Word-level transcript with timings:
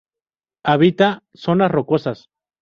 Habita 0.65 1.09
zonas 1.35 1.69
rocosas. 1.71 2.25